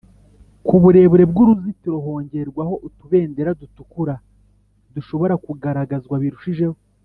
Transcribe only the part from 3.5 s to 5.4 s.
dutukura dushobora